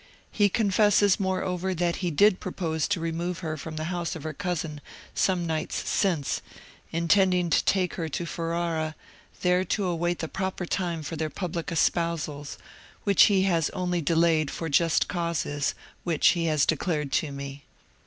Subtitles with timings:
[0.31, 4.33] He confesses, moreover, that he did propose to remove her from the house of her
[4.33, 4.81] cousin
[5.13, 6.41] some nights since,
[6.91, 8.95] intending to take her to Ferrara,
[9.43, 12.57] there to await the proper time for their public espousals,
[13.03, 17.65] which he has only delayed for just causes, which he has declared to me.